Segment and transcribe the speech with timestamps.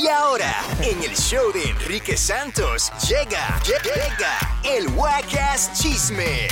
[0.00, 6.46] Y ahora, en el show de Enrique Santos, llega, llega el Wacas Chisme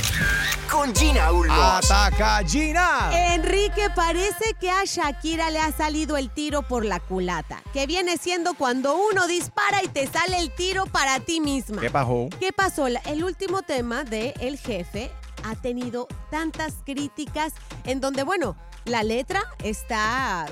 [0.69, 1.57] con Gina Ulmos.
[1.57, 3.09] ¡Ataca, Gina!
[3.33, 8.17] Enrique, parece que a Shakira le ha salido el tiro por la culata, que viene
[8.17, 11.79] siendo cuando uno dispara y te sale el tiro para ti misma.
[11.79, 12.27] ¿Qué pasó?
[12.41, 12.87] ¿Qué pasó?
[12.87, 15.09] El último tema de El Jefe
[15.45, 17.53] ha tenido tantas críticas
[17.85, 20.47] en donde, bueno, la letra está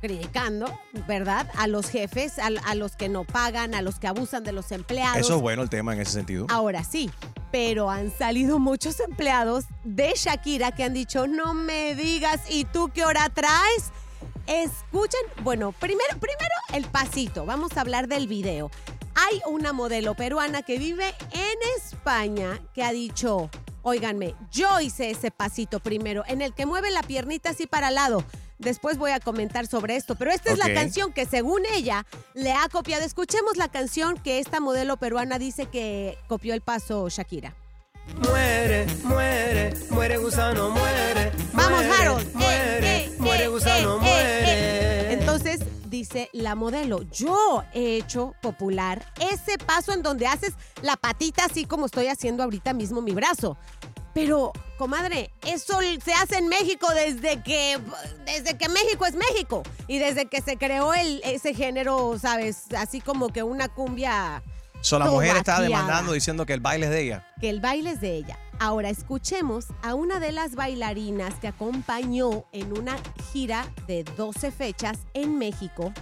[0.00, 0.66] criticando,
[1.06, 1.48] ¿verdad?
[1.56, 4.72] A los jefes, a, a los que no pagan, a los que abusan de los
[4.72, 5.18] empleados.
[5.18, 6.46] Eso es bueno el tema en ese sentido.
[6.48, 7.10] Ahora sí,
[7.52, 12.90] pero han salido muchos empleados de Shakira que han dicho, no me digas, ¿y tú
[12.94, 13.90] qué hora traes?
[14.46, 18.70] Escuchen, bueno, primero, primero el pasito, vamos a hablar del video.
[19.14, 23.50] Hay una modelo peruana que vive en España que ha dicho,
[23.82, 27.96] óiganme, yo hice ese pasito primero, en el que mueve la piernita así para al
[27.96, 28.24] lado.
[28.60, 32.52] Después voy a comentar sobre esto, pero esta es la canción que según ella le
[32.52, 33.04] ha copiado.
[33.04, 37.54] Escuchemos la canción que esta modelo peruana dice que copió el paso Shakira.
[38.28, 41.32] Muere, muere, muere gusano, muere.
[41.54, 42.34] Vamos, muere, Harold.
[42.34, 44.42] Muere, Eh, eh, muere eh, gusano, eh, eh, muere.
[44.44, 45.12] eh.
[45.14, 51.44] Entonces dice la modelo, yo he hecho popular ese paso en donde haces la patita
[51.46, 53.56] así como estoy haciendo ahorita mismo mi brazo.
[54.12, 57.78] Pero, comadre, eso se hace en México desde que,
[58.26, 62.64] desde que México es México y desde que se creó el, ese género, ¿sabes?
[62.76, 64.42] Así como que una cumbia
[64.82, 67.26] So, la mujer está demandando diciendo que el baile es de ella.
[67.40, 68.38] que el baile es de ella.
[68.58, 72.96] Ahora escuchemos a una de las bailarinas que acompañó en una
[73.32, 75.92] gira de 12 fechas en México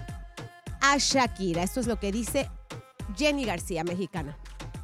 [0.80, 1.62] a Shakira.
[1.62, 2.50] Esto es lo que dice
[3.16, 4.38] Jenny García, mexicana.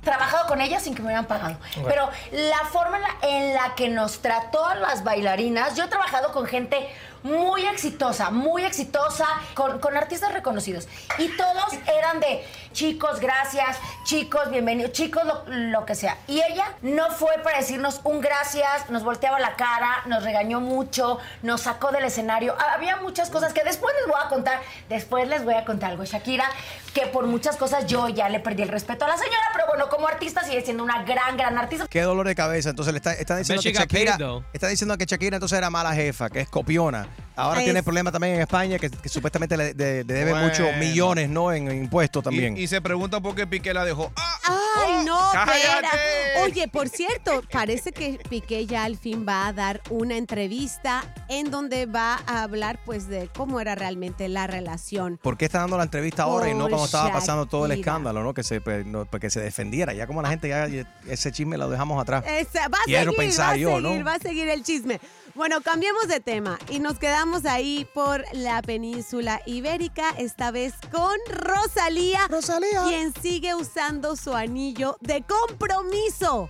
[0.05, 1.57] Trabajado con ella sin que me hubieran pagado.
[1.87, 5.89] Pero la forma en la, en la que nos trató a las bailarinas, yo he
[5.89, 6.89] trabajado con gente
[7.25, 10.87] muy exitosa, muy exitosa, con, con artistas reconocidos.
[11.19, 16.19] Y todos eran de chicos, gracias, chicos, bienvenidos, chicos, lo, lo que sea.
[16.29, 21.19] Y ella no fue para decirnos un gracias, nos volteaba la cara, nos regañó mucho,
[21.43, 22.55] nos sacó del escenario.
[22.75, 26.05] Había muchas cosas que después les voy a contar, después les voy a contar algo,
[26.05, 26.45] Shakira,
[26.93, 29.89] que por muchas cosas yo ya le perdí el respeto a la señora, pero bueno,
[29.89, 31.87] como artista sigue siendo una gran, gran artista.
[31.89, 32.71] Qué dolor de cabeza.
[32.71, 34.19] Entonces le está, está diciendo que Shakira
[34.53, 37.09] está diciendo que Shakira entonces era mala jefa, que es copiona.
[37.37, 40.47] Ahora Es- tiene problemas también en España, que, que supuestamente le, de- le debe Bueno.
[40.47, 41.53] muchos millones, ¿no?
[41.53, 42.57] En impuestos también.
[42.57, 44.13] Y, y se pregunta por qué Piqué la dejó.
[44.17, 44.39] ¡Ah!
[44.87, 45.19] ¡Ay, no!
[45.33, 45.57] ¡Cállate!
[45.87, 46.43] espera!
[46.45, 51.51] Oye, por cierto, parece que Piqué ya al fin va a dar una entrevista en
[51.51, 55.19] donde va a hablar pues de cómo era realmente la relación.
[55.23, 57.71] ¿Por qué está dando la entrevista ahora y no Por cuando estaba pasando todo el
[57.73, 57.91] Shakira.
[57.93, 58.35] escándalo, ¿no?
[58.35, 59.93] Que se, pues, no, que se defendiera.
[59.93, 60.67] Ya como la gente ya
[61.09, 62.25] ese chisme lo dejamos atrás.
[62.27, 64.05] Esa- va a Quiero seguir, pensar va a yo, seguir, ¿no?
[64.05, 65.01] va a seguir el chisme.
[65.35, 71.17] Bueno, cambiemos de tema y nos quedamos ahí por la península ibérica, esta vez con
[71.29, 72.85] Rosalía, Rosalía.
[72.87, 76.49] quien sigue usando su anillo de compromiso.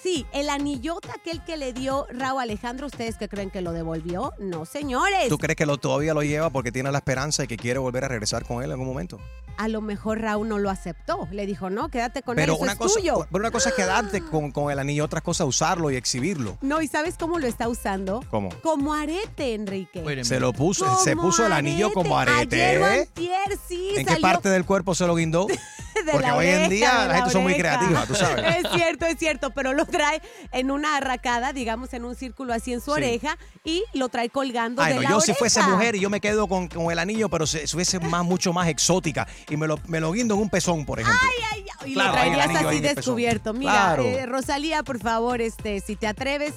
[0.00, 4.32] Sí, el anillote aquel que le dio Raúl Alejandro, ¿ustedes que creen que lo devolvió?
[4.38, 5.28] No, señores.
[5.28, 8.04] ¿Tú crees que lo, todavía lo lleva porque tiene la esperanza y que quiere volver
[8.04, 9.20] a regresar con él en algún momento?
[9.58, 11.28] A lo mejor Raúl no lo aceptó.
[11.30, 13.26] Le dijo, no, quédate con Pero él, eso una, es cosa, tuyo.
[13.30, 16.56] pero una cosa es quedarte con, con el anillo, otra cosa es usarlo y exhibirlo.
[16.62, 18.24] No, ¿y sabes cómo lo está usando?
[18.30, 18.48] ¿Cómo?
[18.62, 20.24] Como arete, Enrique.
[20.24, 22.64] Se lo puso, se puso el anillo como arete.
[22.64, 23.00] Ayer ¿eh?
[23.00, 25.46] antier, sí, ¿En qué parte del cuerpo se lo guindó?
[26.04, 28.44] de Porque la hoy en día la gente son muy creativa, tú sabes.
[28.64, 30.20] Es cierto, es cierto, pero lo trae
[30.52, 32.98] en una arracada, digamos, en un círculo así en su Sí.
[32.98, 36.10] oreja y lo trae colgando Ay, de no, la yo si fuese mujer y yo
[36.10, 39.56] me quedo con, con el anillo, pero si si fuese más, mucho más exótica y
[39.56, 41.20] me lo, me lo guindo en un pezón, por ejemplo.
[41.22, 43.52] Ay, ay, y Claro, lo traerías así descubierto.
[43.54, 44.02] Mira, Claro.
[44.04, 46.54] eh, Rosalía, por favor, este, si te atreves,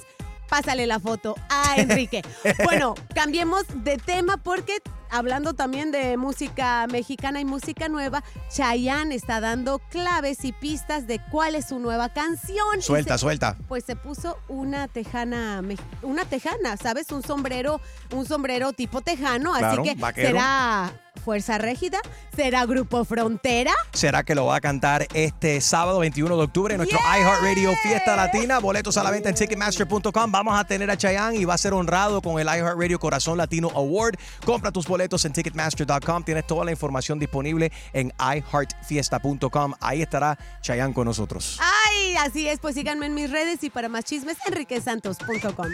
[0.48, 2.22] pásale la foto a Enrique.
[2.64, 4.78] bueno, cambiemos de tema porque
[5.10, 11.20] hablando también de música mexicana y música nueva, Chayanne está dando claves y pistas de
[11.30, 12.80] cuál es su nueva canción.
[12.80, 13.56] Suelta, se- suelta.
[13.68, 15.62] Pues se puso una tejana,
[16.02, 17.10] una tejana, ¿sabes?
[17.12, 17.80] Un sombrero,
[18.12, 20.28] un sombrero tipo tejano, Claro, así que vaquero.
[20.28, 21.98] será Fuerza Régida?
[22.34, 23.72] ¿Será Grupo Frontera?
[23.92, 28.16] ¿Será que lo va a cantar este sábado 21 de octubre en nuestro iHeartRadio Fiesta
[28.16, 28.58] Latina?
[28.58, 30.32] Boletos a la venta en Ticketmaster.com.
[30.32, 33.70] Vamos a tener a Chayanne y va a ser honrado con el iHeartRadio Corazón Latino
[33.74, 34.16] Award.
[34.44, 36.22] Compra tus boletos en Ticketmaster.com.
[36.24, 39.74] Tienes toda la información disponible en iHeartFiesta.com.
[39.80, 41.58] Ahí estará Chayanne con nosotros.
[41.60, 45.66] Ay, así es, pues síganme en mis redes y para más chismes, enriquesantos.com.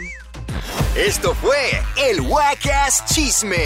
[0.95, 3.65] Esto fue el Wacas Chisme